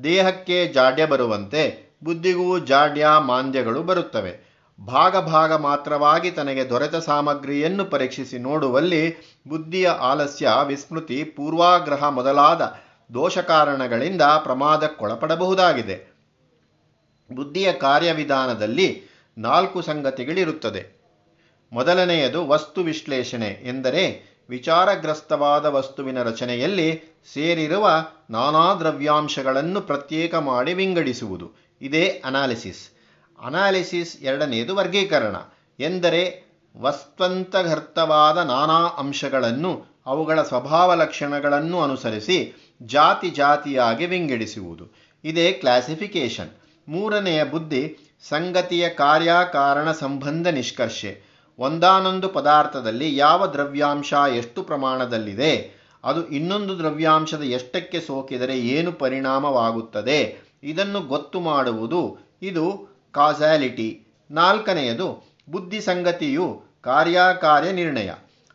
ದೇಹಕ್ಕೆ 0.04 0.68
ಜಾಡ್ಯ 0.68 1.06
ಬರುವಂತೆ 1.06 1.94
ಬುದ್ಧಿಗೂ 2.04 2.58
ಜಾಡ್ಯ 2.58 3.06
ಮಾಂದ್ಯಗಳು 3.18 3.82
ಬರುತ್ತವೆ. 3.82 4.54
ಭಾಗ 4.86 5.16
ಭಾಗ 5.16 5.52
ಮಾತ್ರವಾಗಿ 5.52 6.30
ತನಗೆ 6.30 6.70
ದೊರೆತ 6.70 6.96
ಸಾಮಗ್ರಿಯನ್ನು 6.96 7.84
ಪರೀಕ್ಷಿಸಿ 7.84 8.38
ನೋಡುವಲ್ಲಿ 8.38 9.16
ಬುದ್ಧಿಯ 9.48 9.88
ಆಲಸ್ಯ, 9.88 10.48
ವಿಸ್ಮೃತಿ, 10.64 11.24
ಪೂರ್ವಾಗ್ರಹ 11.24 12.08
ಮೊದಲಾದ 12.08 12.74
ದೋಷ 13.14 13.38
ಕಾರಣಗಳಿಂದ 13.38 14.22
ಪ್ರಮಾದಕ್ಕೊಳಪಡಬಹುದಾಗಿದೆ. 14.22 16.13
ಬುದ್ಧಿಯ 17.32 17.72
ಕಾರ್ಯವಿಧಾನದಲ್ಲಿ 17.72 19.02
ನಾಲ್ಕು 19.38 19.82
ಸಂಗತಿಗಳಿರುತ್ತದೆ. 19.82 21.04
ಮೊದಲನೆಯದು 21.72 22.46
ವಸ್ತು 22.46 22.82
ವಿಶ್ಲೇಷಣೆ 22.82 23.46
ಎಂದರೆ 23.46 24.34
ವಿಚಾರಗ್ರಸ್ತವಾದ 24.48 25.64
ವಸ್ತುವಿನ 25.64 26.22
ರಚನೆಯಲ್ಲಿ 26.22 27.02
ಸೇರಿರುವ 27.32 28.06
ನಾನಾ 28.30 28.74
ದ್ರವ್ಯಾಂಶಗಳನ್ನು 28.74 29.80
ಪ್ರತ್ಯೇಕ 29.80 30.34
ಮಾಡಿ 30.34 30.74
ವಿಂಗಡಿಸುವುದು. 30.74 31.52
ಇದೇ 31.80 32.22
ಅನಾಲಿಸಿಸ್. 32.24 32.90
ಅನಾಲಿಸಿಸ್ 33.44 34.20
ಎರಡನೆಯದು 34.20 34.76
ವರ್ಗೀಕರಣ 34.76 35.36
ಎಂದರೆ 35.80 36.44
ವಸ್ತಂತಘರ್ತವಾದ 36.76 38.38
ನಾನಾ 38.38 38.86
ಅಂಶಗಳನ್ನು 38.98 40.02
ಅವುಗಳ 40.06 40.42
ಸ್ವಭಾವ 40.42 40.94
ಲಕ್ಷಣಗಳನ್ನು 40.94 41.80
ಅನುಸರಿಸಿ 41.80 42.54
ಜಾತಿ 42.82 43.30
ಜಾತಿಯಾಗಿ 43.30 44.06
ವಿಂಗಡಿಸುವುದು. 44.06 44.94
ಇದೇ 45.24 45.52
ಕ್ಲಾಸಿಫಿಕೇಶನ್ 45.52 46.50
ಮೂರನೆಯ 46.88 47.44
ಬುದ್ಧಿ 47.44 47.98
ಸಂಗತಿಯ 48.28 48.88
ಕಾರ್ಯಕಾರಣ 48.88 49.92
ಸಂಬಂಧ 49.92 50.46
ನಿಷ್ಕರ್ಷೆ. 50.46 51.34
ಒಂದಾನೊಂದು 51.58 52.28
ಪದಾರ್ಥದಲ್ಲಿ 52.28 53.16
ಯಾವ 53.16 53.46
ದ್ರವ್ಯಾಂಶ 53.46 54.12
ಎಷ್ಟು 54.12 54.62
ಪ್ರಮಾಣದಲ್ಲಿದೆ, 54.62 55.84
ಅದು 56.04 56.28
ಇನ್ನೊಂದು 56.28 56.78
ದ್ರವ್ಯಾಂಶದ 56.78 57.42
ಎಷ್ಟಕ್ಕೆ 57.42 58.00
ಸೋಕಿದರೆ 58.00 58.60
ಏನು 58.60 58.92
ಪರಿಣಾಮವಾಗುತ್ತದೆ, 58.92 60.36
ಇದನ್ನು 60.62 61.00
ಗೊತ್ತು 61.00 61.40
ಮಾಡುವುದು 61.40 62.18
ಇದು 62.42 62.96
ಕಾಸಾಲಿಟಿ. 63.12 64.06
ನಾಲ್ಕನೆಯದು, 64.30 65.34
ಬುದ್ಧಿ 65.50 65.80
ಸಂಗತಿಯು 65.80 66.62
ಕಾರ್ಯಕಾರ್ಯ 66.82 67.72
ನಿರ್ಣಯ. 67.72 68.10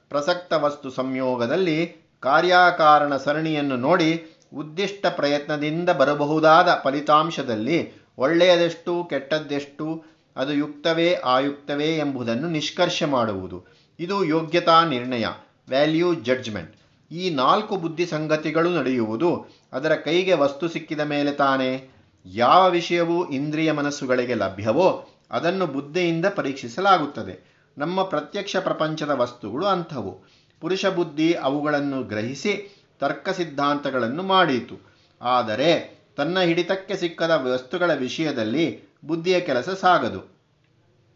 ಪ್ರಸಕ್ತ 0.09 0.53
ವಸ್ತು 0.53 0.89
ಸಂಯೋಗದಲ್ಲಿ 0.89 2.09
ಕಾರ್ಯಕಾರಣ 2.19 3.17
ಸರಣಿಯನ್ನು 3.17 3.75
ನೋಡಿ 3.77 4.25
ಉದ್ದಿಷ್ಟ 4.53 5.05
ಪ್ರಯತ್ನದಿಂದ 5.07 5.89
ಬರಬಹುದಾದ 5.89 6.81
ಫಲಿತಾಂಶದಲ್ಲಿ 6.83 7.98
ಒಳ್ಳೆಯದೆಷ್ಟು, 8.19 9.03
ಕೆಟ್ಟದ್ದೆಷ್ಟು, 9.09 10.03
ಅದು 10.35 10.53
ಯುಕ್ತವೇ, 10.53 11.13
ಆಯುಕ್ತವೇ 11.13 11.97
ಎಂಬುದನ್ನು 11.97 12.49
ನಿಷ್ಕರ್ಷ 12.49 13.03
ಮಾಡುವುದು. 13.03 13.65
ಇದು 13.99 14.25
ಯೋಗ್ಯತಾ 14.25 14.85
ನಿರ್ಣಯ 14.85 15.25
ವ್ಯಾಲ್ಯೂ 15.69 16.13
ಜಡ್ಜ್ಮೆಂಟ್ 16.13 16.75
ಈ 17.11 17.29
ನಾಲ್ಕು 17.29 17.75
ಬುದ್ಧಿ 17.75 18.05
ಸಂಗತಿಗಳು 18.05 18.69
ನಡೆಯುವುದು 18.69 19.47
ಅದರ 19.73 19.95
ಕೈಗೆ 19.95 20.33
ವಸ್ತು 20.33 20.67
ಸಿಕ್ಕಿದ 20.67 20.99
ಮೇಲೆ 20.99 21.31
ತಾನೇ. 21.31 21.89
ಯಾವ 22.25 22.69
ವಿಷಯವು 22.69 23.29
ಇಂದ್ರಿಯ 23.29 23.71
ಮನಸ್ಸುಗಳಿಗೆ 23.71 24.33
ಲಭ್ಯವೋ 24.33 25.09
ಅದನ್ನು 25.31 25.67
ಬುದ್ಧಿಯಿಂದ 25.67 26.25
ಪರೀಕ್ಷಿಸಲಾಗುತ್ತದೆ. 26.25 27.65
ನಮ್ಮ 27.77 28.03
ಪ್ರತ್ಯಕ್ಷ 28.03 28.55
ಪ್ರಪಂಚದ 28.57 29.09
ವಸ್ತುಗಳು 29.09 29.65
ಅಂಥವು. 29.65 30.29
ಪುರುಷ 30.61 30.85
ಬುದ್ಧಿ 30.85 31.33
ಅವುಗಳನ್ನು 31.33 32.03
ಗ್ರಹಿಸಿ 32.03 32.83
ತರ್ಕ 32.99 33.29
ಸಿದ್ಧಾಂತಗಳನ್ನು 33.29 34.23
ಮಾಡಿತು. 34.23 34.91
ಆದರೆ 35.21 35.98
ತನ್ನ 36.19 36.39
ಹಿಡಿತಕ್ಕೆ 36.39 36.97
ಸಿಕ್ಕದ 36.97 37.31
ವಸ್ತುಗಳ 37.53 37.93
ವಿಷಯದಲ್ಲಿ 37.93 38.97
ಬುದ್ಧಿಯ 39.05 39.39
ಕೆಲಸ 39.39 39.69
ಸಾಗದು. 39.69 40.39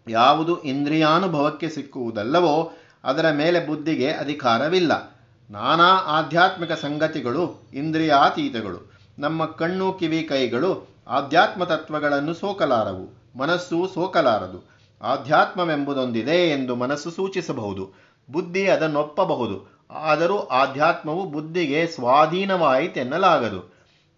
ಯಾವುದು 0.10 0.62
ಇಂದ್ರಿಯಾನುಭವಕ್ಕೆ 0.62 1.70
ಸಿಕ್ಕುವುದಲ್ಲವೋ 1.70 2.74
ಅದರ 3.04 3.32
ಮೇಲೆ 3.32 3.68
ಬುದ್ಧಿಗೆ 3.68 4.12
ಅಧಿಕಾರವಿಲ್ಲ. 4.12 5.22
ನಾನಾ 5.50 5.90
ಆಧ್ಯಾತ್ಮಿಕ 5.90 6.72
ಸಂಗತಿಗಳು, 6.72 7.70
ಇಂದ್ರಿಯಾತೀತಗಳು, 7.74 8.92
ನಮ್ಮ 9.20 9.46
ಕಣ್ಣು, 9.46 9.94
ಕಿವಿ, 9.94 10.24
ಕೈಗಳು 10.24 10.88
ಆಧ್ಯಾತ್ಮ 11.08 11.64
ತತ್ವಗಳನ್ನು 11.64 12.34
ಸೋಕಲಾರವು, 12.34 13.38
ಮನಸ್ಸು 13.38 13.92
ಸೋಕಲಾರದು. 13.94 14.70
ಆಧ್ಯಾತ್ಮವೆಂಬುದೊಂದಿದೆ 15.02 16.50
ಎಂದು 16.50 16.76
ಮನಸ್ಸು 16.76 17.12
ಸೂಚಿಸಬಹುದು, 17.12 17.94
ಬುದ್ಧಿ 18.32 18.68
ಅದನ್ನೊಪ್ಪಬಹುದು, 18.68 19.86
ಆದರೂ 19.92 20.38
ಆಧ್ಯಾತ್ಮವು 20.38 21.26
ಬುದ್ಧಿಗೆ 21.26 21.88
ಸ್ವಾಧೀನವಾಯಿತೆನ್ನಲಾಗದು. 21.88 23.73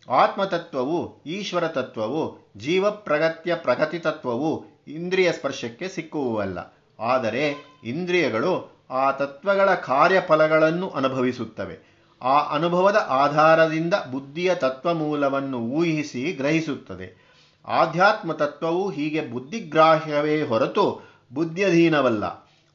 ಆತ್ಮತತ್ವವು, 0.10 1.24
ಈಶ್ವರ 1.26 1.68
ತತ್ವವು 1.68 2.52
ಜೀವ 2.58 2.92
ಪ್ರಗತ್ಯ 2.92 3.56
ಪ್ರಗತಿ 3.56 4.00
ತತ್ವವು 4.00 4.66
ಇಂದ್ರಿಯ 4.88 5.32
ಸ್ಪರ್ಶಕ್ಕೆ 5.32 5.88
ಸಿಕ್ಕುವಲ್ಲ 5.88 6.76
ಆದರೆ 7.00 7.56
ಇಂದ್ರಿಯಗಳು 7.84 8.86
ಆ 8.90 9.12
ತತ್ವಗಳ 9.12 9.74
ಕಾರ್ಯಫಲಗಳನ್ನು 9.74 10.90
ಅನುಭವಿಸುತ್ತವೆ. 10.90 11.96
ಆ 12.22 12.56
ಅನುಭವದ 12.56 13.06
ಆಧಾರದಿಂದ 13.10 13.94
ಬುದ್ಧಿಯ 14.12 14.56
ತತ್ವ 14.56 14.94
ಮೂಲವನ್ನು 14.94 15.60
ಊಹಿಸಿ 15.60 16.32
ಗ್ರಹಿಸುತ್ತದೆ. 16.32 17.26
ಆಧ್ಯಾತ್ಮ 17.68 18.34
ತತ್ವವು 18.34 18.90
ಹೀಗೆ 18.90 19.22
ಬುದ್ಧಿಗ್ರಾಹ್ಯವೇ 19.22 20.44
ಹೊರತು 20.44 21.02
ಬುದ್ಧಿಯಧೀನವಲ್ಲ. 21.34 22.26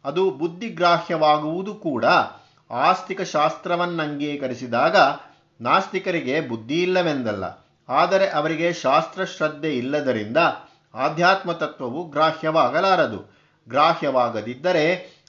ಅದು 0.05 0.31
ಬುದ್ಧಿಗ್ರಾಹ್ಯವಾಗುವುದು 0.31 1.75
ಕೂಡ 1.75 2.05
ಆಸ್ತಿಕ 2.71 3.23
ಶಾಸ್ತ್ರವನ್ನಂಗೀಕರಿಸಿದಾಗ 3.23 4.97
ನಾಸ್ತಿಕರಿಗೆ 5.61 6.37
ಬುದ್ಧಿ 6.41 6.79
ಇಲ್ಲವೆಂದಲ್ಲ, 6.83 7.45
ಆದರೆ 7.89 8.27
ಅವರಿಗೆ 8.31 8.69
ಶಾಸ್ತ್ರ 8.73 9.25
ಶ್ರದ್ಧೆ 9.25 9.71
ಇಲ್ಲದರಿಂದ 9.77 10.39
ಆಧ್ಯಾತ್ಮ 10.95 11.51
ತತ್ವವು 11.53 12.01
ಗ್ರಾಹ್ಯವಾಗಲಾರದು. 12.11 13.21
ಗ್ರಾಹ್ಯವಾಗದಿದ್ದರೆ 13.69 14.85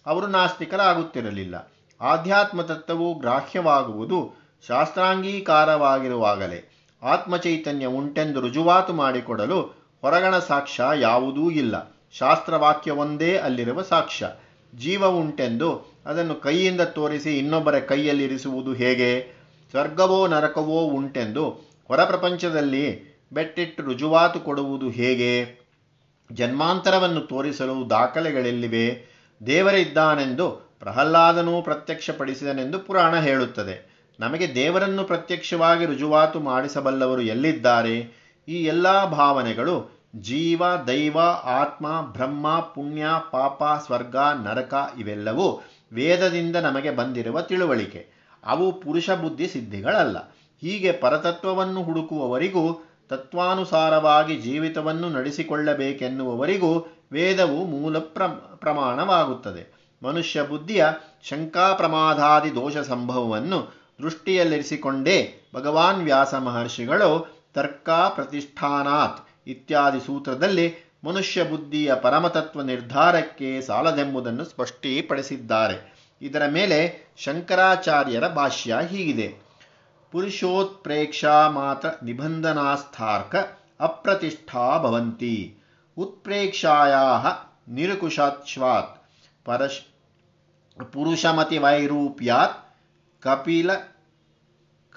ಅವರು 0.05 0.27
ನಾಸ್ತಿಕರಾಗುತ್ತಿರಲಿಲ್ಲ. 0.27 1.55
ಆಧ್ಯಾತ್ಮ 2.01 2.61
ತತ್ವವು 2.61 3.07
ಗ್ರಾಹ್ಯವಾಗುವುದು 3.13 4.19
ಶಾಸ್ತ್ರಾಂಗೀಕಾರವಾಗಿರುವಾಗಲೇ. 4.63 6.59
ಆತ್ಮಚೈತನ್ಯ 7.01 7.85
ಉಂಟೆಂದು 7.85 8.39
ರುಜುವಾತು 8.41 8.93
ಮಾಡಿಕೊಡಲು 8.93 9.59
ಹೊರಗಣ 10.03 10.35
ಸಾಕ್ಷ್ಯ 10.39 10.83
ಯಾವುದೂ 10.99 11.43
ಇಲ್ಲ. 11.51 11.75
ಶಾಸ್ತ್ರವಾಕ್ಯವೊಂದೇ 12.13 13.31
ಅಲ್ಲಿರುವ 13.37 13.81
ಸಾಕ್ಷ್ಯ. 13.83 14.25
ಜೀವ 14.73 15.05
ಉಂಟೆಂದು 15.19 15.69
ಅದನ್ನು 16.05 16.35
ಕೈಯಿಂದ 16.35 16.83
ತೋರಿಸಿ 16.97 17.31
ಇನ್ನೊಬ್ಬರ 17.37 17.77
ಕೈಯಲ್ಲಿರಿಸುವುದು 17.91 18.73
ಹೇಗೆ? 18.73 19.11
ಸ್ವರ್ಗವೋ 19.71 20.27
ನರಕವೋ 20.27 20.81
ಉಂಟೆಂದು 20.81 21.49
ಹೊರ 21.87 22.03
ಪ್ರಪಂಚದಲ್ಲಿ 22.03 23.11
ಬೆಟ್ಟಿಟ್ಟು 23.33 23.83
ರುಜುವಾತು 23.83 24.39
ಕೊಡುವುದು 24.39 24.89
ಹೇಗೆ? 24.89 25.61
ಜನ್ಮಾಂತರವನ್ನು 26.31 27.21
ತೋರಿಸಲು 27.21 27.89
ದಾಖಲೆಗಳೆಲ್ಲಿವೆ. 27.89 29.11
ದೇವರಿದ್ದಾನೆಂದು 29.45 30.49
ಪ್ರಹ್ಲಾದನೂ 30.79 31.61
ಪ್ರತ್ಯಕ್ಷಪಡಿಸಿದನೆಂದು 31.61 32.79
ಪುರಾಣ 32.79 33.19
ಹೇಳುತ್ತದೆ. 33.19 33.91
ನಮಗೆ 34.19 34.55
ದೇವರನ್ನು 34.55 35.03
ಪ್ರತ್ಯಕ್ಷವಾಗಿ 35.03 35.85
ರುಜುವಾತು 35.85 36.39
ಮಾಡಿಸಬಲ್ಲವರು 36.39 37.21
ಎಲ್ಲಿದ್ದಾರೆ? 37.21 37.99
ಈ 38.47 38.63
ಎಲ್ಲ 38.63 39.05
ಭಾವನೆಗಳು 39.05 40.01
ಜೀವ, 40.15 40.61
ದೈವ, 40.87 41.19
ಆತ್ಮ, 41.43 42.01
ಬ್ರಹ್ಮ, 42.01 42.59
ಪುಣ್ಯ, 42.59 43.05
ಪಾಪ, 43.31 43.63
ಸ್ವರ್ಗ, 43.85 44.15
ನರಕ 44.15 44.93
ಇವೆಲ್ಲವೂ 44.99 45.61
ವೇದದಿಂದ 45.93 46.55
ನಮಗೆ 46.55 46.91
ಬಂದಿರುವ 46.91 47.41
ತಿಳುವಳಿಕೆ. 47.41 48.20
ಅವು 48.43 48.71
ಪುರುಷ 48.71 49.09
ಬುದ್ಧಿ 49.09 49.47
ಸಿದ್ಧಿಗಳಲ್ಲ. 49.47 50.29
ಹೀಗೆ 50.61 50.91
ಪರತತ್ವವನ್ನು 50.91 51.83
ಹುಡುಕುವವರಿಗೂ, 51.83 52.87
ತತ್ವಾನುಸಾರವಾಗಿ 53.09 54.35
ಜೀವಿತವನ್ನು 54.35 55.09
ನಡೆಸಿಕೊಳ್ಳಬೇಕೆನ್ನುವವರಿಗೂ 55.09 57.01
ವೇದವು 57.11 57.65
ಮೂಲ 57.65 57.97
ಪ್ರ, 57.97 58.27
ಪ್ರಮಾಣವಾಗುತ್ತದೆ. 58.55 59.81
ಮನುಷ್ಯ 60.03 60.41
ಬುದ್ಧಿಯ 60.41 60.85
ಶಂಕಾ 61.23 61.73
ಪ್ರಮಾದಾದಿ 61.73 62.55
ದೋಷ 62.55 62.77
ಸಂಭವವನ್ನು 62.77 63.81
ದೃಷ್ಟಿಯಲ್ಲಿರಿಸಿಕೊಂಡೇ 64.01 65.49
ಭಗವಾನ್ 65.55 66.03
ವ್ಯಾಸ 66.03 66.33
ಮಹರ್ಷಿಗಳು 66.33 67.41
ತರ್ಕ 67.53 67.89
ಪ್ರತಿಷ್ಠಾನಾತ್ 67.89 69.49
ಇತ್ಯಾದಿ 69.49 69.99
ಸೂತ್ರದಲ್ಲಿ 69.99 70.91
ಮನುಷ್ಯ 71.03 71.43
ಬುದ್ಧಿಯ 71.43 71.93
ಪರಮತತ್ವ 71.95 72.61
ನಿರ್ಧಾರಕ್ಕೆ 72.61 73.61
ಸಾಲದೆಂಬುದನ್ನು 73.61 74.45
ಸ್ಪಷ್ಟೀಪಡಿಸಿದ್ದಾರೆ. 74.45 76.00
ಇದರ 76.21 76.45
ಮೇಲೆ 76.47 77.11
ಶಂಕರಾಚಾರ್ಯರ 77.17 78.27
ಭಾಷ್ಯ 78.27 78.77
ಹೀಗಿದೆ. 78.87 79.37
ಪುರುಷೋತ್ಪ್ರೇಕ್ಷಾ 80.11 81.49
ಮಾತ್ರ 81.49 81.89
ನಿಬಂಧನಾಸ್ಥಾರ್ಕ 82.03 83.35
ಅಪ್ರತಿಷ್ಠಾ 83.79 84.77
ಭವಂತಿ. 84.77 85.57
ಉತ್ಪ್ರೇಕ್ಷಾಯಾ 85.97 87.23
ನಿರುಕುಶಾಚ್ವಾತ್. 87.67 89.03
ಪರಶ್ 89.45 89.81
ಪುರುಷಮತಿವೈರೂಪ್ಯಾತ್ 90.91 92.75
ಕಪಿಲ 93.21 93.75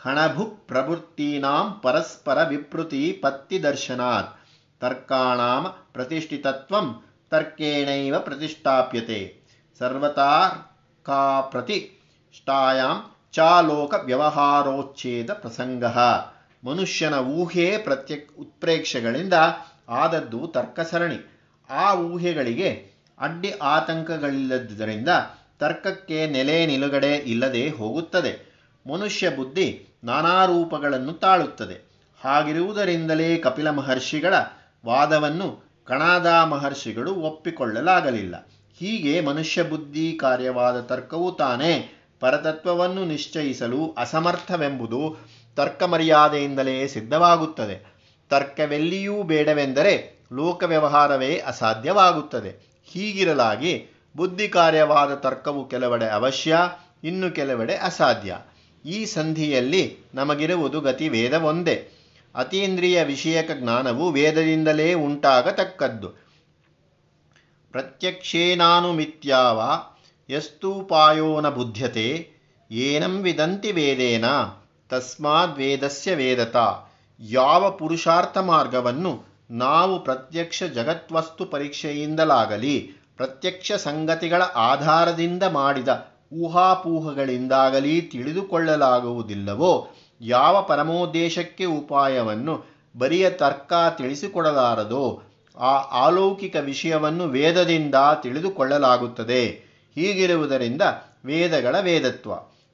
ಖಣಭು 0.03 0.45
ಪ್ರವೃತ್ತೀನಾಂ 0.45 1.81
ಪರಸ್ಪರ 1.83 2.49
ವಿಪೃತಿ 2.49 3.13
ಪತ್ತಿ 3.13 3.63
ದರ್ಶನಾತ್ 3.63 4.41
ತರ್ಕಾಣಾಂ 4.81 5.89
ಪ್ರತಿಷ್ಠಿತತ್ವಂ 5.93 7.05
ತರ್ಕೇಣೈವ 7.31 8.19
ಪ್ರತಿಷ್ಠಾಪ್ಯತೆ. 8.19 9.37
ಸರ್ವತಾರ್ಕಾ 9.79 10.71
ಪ್ರತಿಷ್ಠಾಯಾಂ 11.51 13.11
ಚಾಲೋಕ 13.33 13.95
ವ್ಯವಹಾರೋಚ್ಛೇದ 14.05 15.33
ಪ್ರಸಂಗ. 15.33 15.85
ಮನುಷ್ಯನ 16.65 17.15
ಊಹೆ 17.15 17.79
ಪ್ರತ್ಯ 17.79 18.15
ಉತ್ಪ್ರೇಕ್ಷೆಗಳಿಂದ 18.15 19.35
ಆದದ್ದು 19.89 20.47
ತರ್ಕಸರಣಿ. 20.47 21.41
ಆ 21.71 21.95
ಊಹೆಗಳಿಗೆ 21.95 22.93
ಅಡ್ಡಿ 23.19 23.51
ಆತಂಕಗಳಿಲ್ಲದ್ದರಿಂದ 23.51 25.09
ತರ್ಕಕ್ಕೆ 25.59 26.27
ನೆಲೆ 26.27 26.67
ನಿಲುಗಡೆ 26.67 27.15
ಇಲ್ಲದೆ 27.15 27.69
ಹೋಗುತ್ತದೆ. 27.69 28.55
ಮನುಷ್ಯ 28.93 29.31
ಬುದ್ಧಿ 29.31 29.87
ನಾನಾ 30.05 30.45
ರೂಪಗಳನ್ನು 30.45 31.13
ತಾಳುತ್ತದೆ. 31.13 31.95
ಹಾಗಿರುವುದರಿಂದಲೇ 32.25 33.37
ಕಪಿಲ 33.37 33.71
ಮಹರ್ಷಿಗಳ 33.71 34.35
ವಾದವನ್ನು 34.87 35.65
ಕಣಾದ 35.87 36.27
ಮಹರ್ಷಿಗಳು 36.27 37.15
ಒಪ್ಪಿಕೊಳ್ಳಲಾಗಲಿಲ್ಲ. 37.15 38.49
ಹೀಗೆ 38.79 39.21
ಮನುಷ್ಯ 39.21 39.63
ಬುದ್ಧಿ 39.63 40.13
ಕಾರ್ಯವಾದ 40.21 40.81
ತರ್ಕವು 40.81 41.33
ತಾನೇ 41.33 41.93
ಪರತತ್ವವನ್ನು 42.21 43.05
ನಿಶ್ಚಯಿಸಲು 43.05 43.95
ಅಸಮರ್ಥವೆಂಬುದು 43.99 45.17
ತರ್ಕ 45.57 45.83
ಮರ್ಯಾದೆಯಿಂದಲೇ 45.83 46.87
ಸಿದ್ಧವಾಗುತ್ತದೆ. 46.87 47.95
ತರ್ಕವೆಲ್ಲಿಯೂ 48.29 49.23
ಬೇಡವೆಂದರೆ 49.23 50.25
ಲೋಕ 50.33 50.63
ವ್ಯವಹಾರವೇ 50.63 51.39
ಅಸಾಧ್ಯವಾಗುತ್ತದೆ. 51.39 52.83
ಹೀಗಿರಲಾಗಿ 52.85 53.87
ಬುದ್ಧಿ 54.17 54.49
ಕಾರ್ಯವಾದ 54.49 55.15
ತರ್ಕವು 55.15 55.69
ಕೆಲವೆಡೆ 55.69 56.09
ಅವಶ್ಯ, 56.09 56.57
ಇನ್ನು 57.05 57.31
ಕೆಲವೆಡೆ 57.31 57.77
ಅಸಾಧ್ಯ. 57.77 58.37
ಈ 58.85 59.05
ಸಂಧಿಯಲ್ಲಿ 59.05 59.97
ನಮಗಿರುವುದು 60.15 60.81
ಗತಿ 60.81 61.09
ವೇದವೊಂದೇ 61.09 61.89
ಅತೀಂದ್ರಿಯ 62.35 63.05
ವಿಷಯಕ 63.05 63.51
ಜ್ಞಾನವು 63.51 64.11
ವೇದದಿಂದಲೇ 64.11 64.95
ಉಂಟಾಗತಕ್ಕದ್ದು. 64.95 66.24
ಪ್ರತ್ಯಕ್ಷೇನಾನುಮಿತ್ಯಾವ 67.75 69.61
ಯಸ್ತೂಪಾಯೋ 70.31 71.41
ನ 71.41 71.49
ಬುಧ್ಯತೆ 71.49 72.31
ಏನಂ 72.71 73.23
ವಿದಂತಿ 73.23 73.73
ವೇದೇನ, 73.73 74.25
ತಸ್ಮಾದ್ 74.91 75.59
ವೇದಸ್ಯ 75.59 76.15
ವೇದತ, 76.15 76.57
ಯಾವ 77.21 77.71
ಪುರುಷಾರ್ಥ 77.71 78.39
ಮಾರ್ಗವನ್ನು 78.39 79.25
ನಾವು 79.51 80.05
ಪ್ರತ್ಯಕ್ಷ 80.05 80.63
ಜಗತ್ವಸ್ತು 80.63 81.45
ಪರೀಕ್ಷೆಯಿಂದಲಾಗಲಿ, 81.45 82.91
ಪ್ರತ್ಯಕ್ಷ 83.17 83.73
ಸಂಗತಿಗಳ 83.73 84.43
ಆಧಾರದಿಂದ 84.43 85.43
ಮಾಡಿದ 85.43 85.89
ಊಹಾಪೂಹಗಳಿಂದಾಗಲಿ 86.33 88.01
ತಿಳಿದುಕೊಳ್ಳಲಾಗುವುದಿಲ್ಲವೋ, 88.01 89.89
ಯಾವ 90.21 90.63
ಪರಮೋದ್ದೇಶಕ್ಕೆ 90.63 91.65
ಉಪಾಯವನ್ನು 91.65 92.65
ಬರಿಯ 92.97 93.31
ತರ್ಕ 93.31 93.73
ತಿಳಿಸಿಕೊಡಲಾರದೋ 93.99 95.34
ಆ 95.57 96.07
ಅಲೌಕಿಕ 96.07 96.57
ವಿಷಯವನ್ನು 96.57 97.25
ವೇದದಿಂದ 97.25 97.95
ತಿಳಿದುಕೊಳ್ಳಲಾಗುತ್ತದೆ. 98.23 99.47
ಹೀಗಿರುವುದರಿಂದ 99.95 100.83
ವೇದಗಳ 101.25 101.81
ವೇದತ್ವ. 101.81 102.31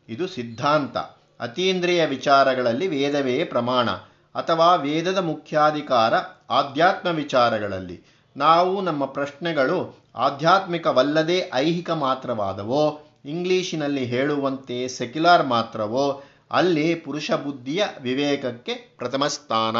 ಇದು 0.08 0.28
ಸಿದ್ಧಾಂತ. 0.28 0.96
ಅತೀಂದ್ರಿಯ 1.40 2.06
ವಿಚಾರಗಳಲ್ಲಿ 2.06 2.86
ವೇದವೇ 2.86 3.44
ಪ್ರಮಾಣ. 3.44 3.90
ಅಥವಾ 4.34 4.74
ವೇದದ 4.74 5.18
ಮುಖ್ಯಾಧಿಕಾರ 5.18 6.14
ಆಧ್ಯಾತ್ಮ 6.50 7.08
ವಿಚಾರಗಳಲ್ಲಿ. 7.08 8.04
ನಾವು 8.36 8.80
ನಮ್ಮ 8.80 9.04
ಪ್ರಶ್ನೆಗಳು 9.04 9.96
ಆಧ್ಯಾತ್ಮಿಕವಲ್ಲದೆ 10.16 11.50
ಐಹಿಕ 11.54 11.90
ಮಾತ್ರವಾದವೋ 11.90 13.00
ಇಂಗ್ಲಿಶಿನಲ್ಲಿ 13.24 14.04
ಹೇಳುವಂತೆ 14.04 14.88
ಸೆಕ್ಯುಲಾರ್ 14.88 15.46
ಮಾತ್ರವೋ, 15.46 16.22
ಅಲ್ಲಿ 16.50 16.94
ಪುರುಷ 16.94 17.30
ಬುದ್ಧಿಯ 17.30 17.84
ವಿವೇಕಕ್ಕೆ 18.00 18.74
ಪ್ರಥಮ 18.74 19.26
ಸ್ಥಾನ. 19.26 19.76